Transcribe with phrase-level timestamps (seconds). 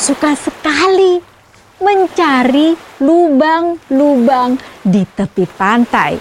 [0.00, 1.20] suka sekali
[1.76, 2.72] mencari
[3.04, 6.16] lubang-lubang di tepi pantai.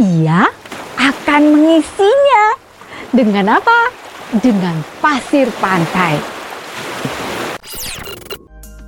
[0.00, 0.48] Ia
[0.96, 2.44] akan mengisinya
[3.12, 3.92] dengan apa?
[4.40, 6.16] Dengan pasir pantai.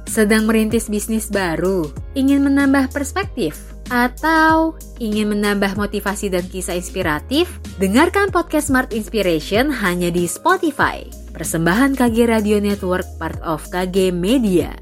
[0.08, 3.60] Sedang merintis bisnis baru, ingin menambah perspektif,
[3.92, 7.60] atau ingin menambah motivasi dan kisah inspiratif?
[7.76, 11.27] Dengarkan podcast Smart Inspiration hanya di Spotify.
[11.38, 14.74] Persembahan KG Radio Network part of KG Media.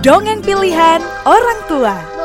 [0.00, 2.15] Dongeng pilihan orang tua.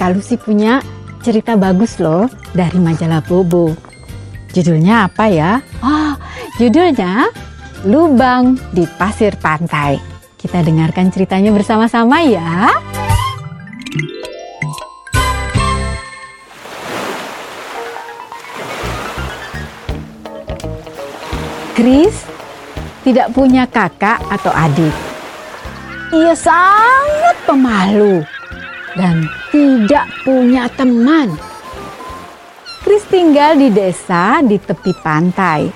[0.00, 0.80] Kak Lucy punya
[1.20, 2.24] cerita bagus loh
[2.56, 3.76] dari majalah Bobo.
[4.48, 5.60] Judulnya apa ya?
[5.84, 6.16] Oh,
[6.56, 7.28] judulnya
[7.84, 10.00] Lubang di Pasir Pantai.
[10.40, 12.72] Kita dengarkan ceritanya bersama-sama ya.
[21.76, 22.24] Chris
[23.04, 24.96] tidak punya kakak atau adik.
[26.16, 28.39] Ia sangat pemalu
[28.94, 31.34] dan tidak punya teman.
[32.80, 35.68] Chris tinggal di desa di tepi pantai.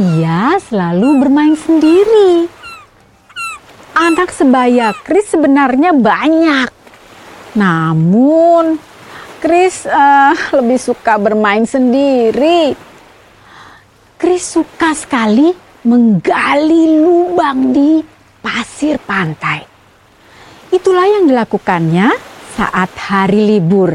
[0.00, 2.50] Ia selalu bermain sendiri.
[3.94, 6.70] Anak sebaya Chris sebenarnya banyak.
[7.54, 8.74] Namun,
[9.38, 12.74] Chris eh, lebih suka bermain sendiri.
[14.18, 15.52] Chris suka sekali
[15.84, 18.00] menggali lubang di
[18.40, 19.73] pasir pantai.
[20.74, 22.10] Itulah yang dilakukannya
[22.58, 23.94] saat hari libur.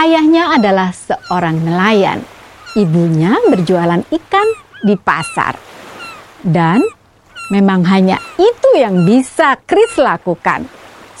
[0.00, 2.24] Ayahnya adalah seorang nelayan.
[2.72, 4.48] Ibunya berjualan ikan
[4.80, 5.60] di pasar.
[6.40, 6.80] Dan
[7.52, 10.64] memang hanya itu yang bisa Chris lakukan.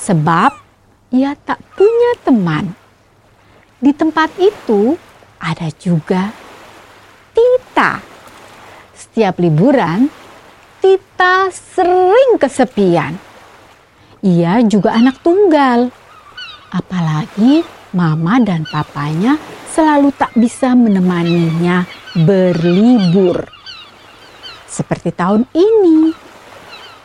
[0.00, 0.56] Sebab
[1.12, 2.72] ia tak punya teman.
[3.76, 4.96] Di tempat itu
[5.36, 6.32] ada juga
[7.36, 8.00] Tita.
[8.96, 10.08] Setiap liburan,
[10.80, 13.27] Tita sering kesepian.
[14.22, 15.94] Ia juga anak tunggal.
[16.74, 17.62] Apalagi
[17.94, 19.38] mama dan papanya
[19.70, 23.46] selalu tak bisa menemaninya berlibur.
[24.68, 26.12] Seperti tahun ini,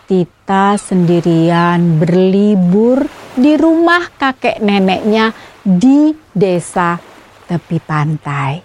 [0.04, 3.08] Tita sendirian berlibur
[3.40, 5.32] di rumah kakek neneknya
[5.64, 7.00] di desa
[7.48, 8.60] tepi pantai.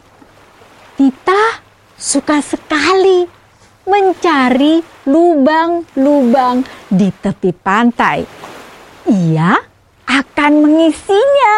[0.98, 1.62] Tita
[1.94, 3.37] suka sekali
[3.88, 6.60] mencari lubang-lubang
[6.92, 8.20] di tepi pantai.
[9.08, 9.56] Ia
[10.04, 11.56] akan mengisinya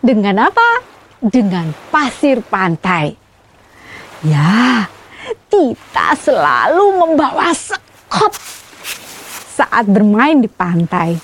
[0.00, 0.80] dengan apa?
[1.20, 3.12] Dengan pasir pantai.
[4.24, 4.88] Ya,
[5.52, 8.32] Tita selalu membawa sekop
[9.52, 11.18] saat bermain di pantai.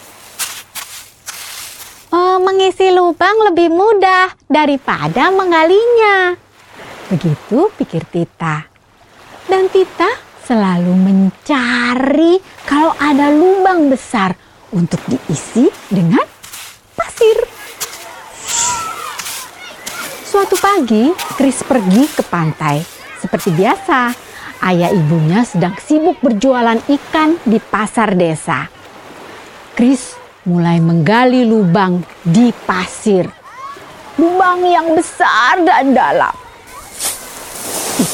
[2.14, 6.38] Oh, mengisi lubang lebih mudah daripada menggalinya.
[7.10, 8.70] Begitu pikir Tita.
[9.50, 12.36] Dan Tita selalu mencari
[12.68, 14.36] kalau ada lubang besar
[14.76, 16.24] untuk diisi dengan
[16.92, 17.38] pasir.
[20.28, 22.82] Suatu pagi, Chris pergi ke pantai.
[23.22, 24.12] Seperti biasa,
[24.68, 28.68] ayah ibunya sedang sibuk berjualan ikan di pasar desa.
[29.72, 33.24] Chris mulai menggali lubang di pasir.
[34.20, 36.43] Lubang yang besar dan dalam.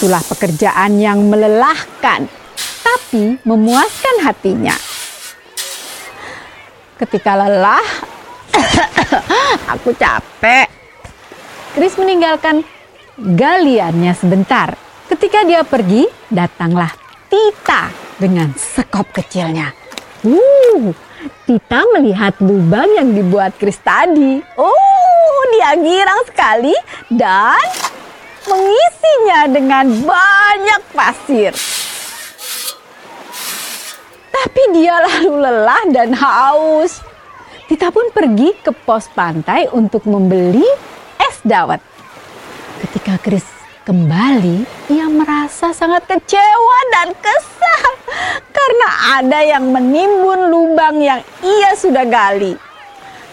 [0.00, 2.24] Itulah pekerjaan yang melelahkan,
[2.80, 4.72] tapi memuaskan hatinya.
[6.96, 7.84] Ketika lelah,
[9.76, 10.72] aku capek.
[11.76, 12.64] Chris meninggalkan
[13.20, 14.72] galiannya sebentar.
[15.04, 16.96] Ketika dia pergi, datanglah
[17.28, 19.68] Tita dengan sekop kecilnya.
[20.24, 20.96] Uh,
[21.44, 24.40] Tita melihat lubang yang dibuat Chris tadi.
[24.56, 26.72] Oh, dia girang sekali
[27.12, 27.60] dan
[28.50, 31.54] mengisinya dengan banyak pasir.
[34.30, 36.98] Tapi dia lalu lelah dan haus.
[37.70, 40.66] Tita pun pergi ke pos pantai untuk membeli
[41.22, 41.78] es dawet.
[42.82, 43.46] Ketika Chris
[43.86, 47.90] kembali, ia merasa sangat kecewa dan kesal
[48.50, 48.90] karena
[49.22, 52.58] ada yang menimbun lubang yang ia sudah gali.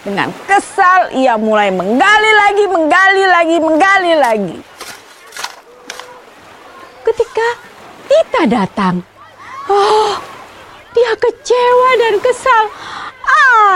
[0.06, 4.56] Dengan kesal, ia mulai menggali lagi, menggali lagi, menggali lagi.
[7.08, 7.48] Ketika
[8.04, 9.00] Tita datang,
[9.72, 10.12] oh,
[10.92, 12.68] dia kecewa dan kesal.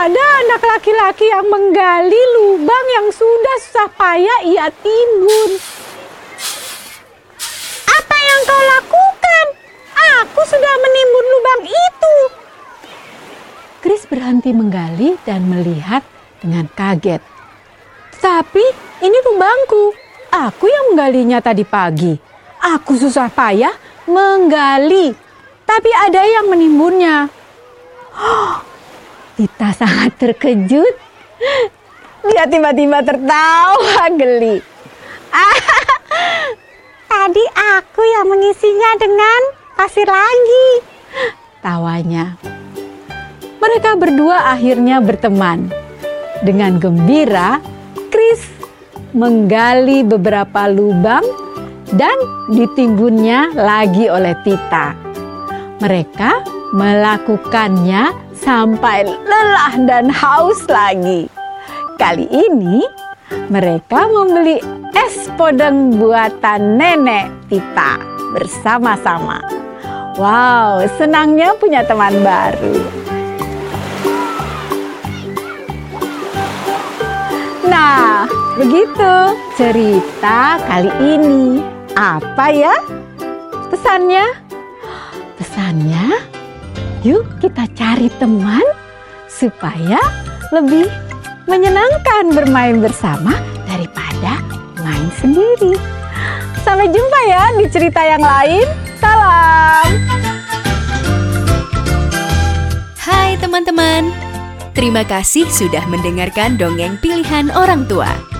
[0.05, 5.51] ada anak laki-laki yang menggali lubang yang sudah susah payah ia timbun.
[7.89, 9.45] Apa yang kau lakukan?
[10.21, 12.15] Aku sudah menimbun lubang itu.
[13.81, 16.05] Chris berhenti menggali dan melihat
[16.37, 17.25] dengan kaget.
[18.21, 18.65] Tapi
[19.01, 19.89] ini lubangku.
[20.29, 22.32] Aku yang menggalinya tadi pagi.
[22.63, 23.75] Aku susah payah
[24.07, 25.11] menggali.
[25.67, 27.27] Tapi ada yang menimbunnya.
[29.35, 30.95] Tita sangat terkejut.
[32.23, 34.63] Dia tiba-tiba tertawa geli.
[37.11, 39.41] Tadi aku yang mengisinya dengan
[39.75, 40.67] pasir lagi.
[41.59, 42.39] Tawanya.
[43.59, 45.67] Mereka berdua akhirnya berteman.
[46.43, 47.59] Dengan gembira,
[48.07, 48.43] Chris
[49.11, 51.23] menggali beberapa lubang
[51.93, 52.17] dan
[52.49, 54.97] ditimbunnya lagi oleh Tita.
[55.81, 56.31] Mereka
[56.73, 61.29] melakukannya sampai lelah dan haus lagi.
[62.01, 62.81] Kali ini
[63.49, 64.57] mereka membeli
[64.97, 68.01] es podeng buatan nenek Tita
[68.33, 69.41] bersama-sama.
[70.17, 72.77] Wow, senangnya punya teman baru.
[77.65, 79.13] Nah, begitu
[79.57, 81.72] cerita kali ini.
[81.93, 82.73] Apa ya
[83.69, 84.25] pesannya?
[85.37, 86.25] Pesannya,
[87.05, 88.65] yuk kita cari teman
[89.29, 90.01] supaya
[90.49, 90.89] lebih
[91.45, 93.37] menyenangkan bermain bersama
[93.69, 94.41] daripada
[94.81, 95.77] main sendiri.
[96.65, 98.65] Sampai jumpa ya di cerita yang lain.
[98.97, 99.85] Salam.
[102.97, 104.09] Hai teman-teman,
[104.73, 108.32] terima kasih sudah mendengarkan dongeng pilihan orang tua.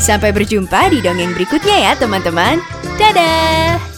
[0.00, 2.56] Sampai berjumpa di dongeng berikutnya ya teman-teman.
[2.96, 3.89] Dadah!